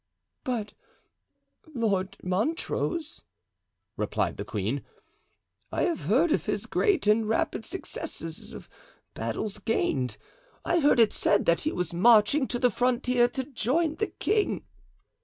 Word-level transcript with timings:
"But 0.43 0.73
Lord 1.75 2.17
Montrose," 2.23 3.23
replied 3.95 4.37
the 4.37 4.43
queen, 4.43 4.83
"I 5.71 5.83
have 5.83 6.01
heard 6.05 6.31
of 6.31 6.47
his 6.47 6.65
great 6.65 7.05
and 7.05 7.29
rapid 7.29 7.65
successes 7.67 8.51
of 8.55 8.67
battles 9.13 9.59
gained. 9.59 10.17
I 10.65 10.79
heard 10.79 10.99
it 10.99 11.13
said 11.13 11.45
that 11.45 11.61
he 11.61 11.71
was 11.71 11.93
marching 11.93 12.47
to 12.47 12.57
the 12.57 12.71
frontier 12.71 13.27
to 13.27 13.43
join 13.43 13.93
the 13.97 14.07
king." 14.07 14.65